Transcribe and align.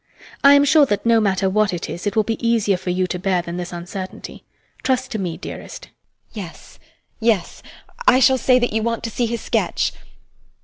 I 0.43 0.55
am 0.55 0.65
sure 0.65 0.87
that 0.87 1.05
no 1.05 1.19
matter 1.21 1.47
what 1.47 1.71
it 1.71 1.87
is, 1.87 2.07
it 2.07 2.15
will 2.15 2.23
be 2.23 2.43
easier 2.47 2.75
for 2.75 2.89
you 2.89 3.05
to 3.05 3.19
bear 3.19 3.43
than 3.43 3.57
this 3.57 3.71
uncertainty. 3.71 4.43
Trust 4.81 5.11
to 5.11 5.19
me, 5.19 5.37
dearest. 5.37 5.89
SONIA. 6.33 6.45
Yes, 6.47 6.79
yes. 7.19 7.63
I 8.07 8.19
shall 8.19 8.39
say 8.39 8.57
that 8.57 8.73
you 8.73 8.81
want 8.81 9.03
to 9.03 9.11
see 9.11 9.27
his 9.27 9.41
sketch. 9.41 9.93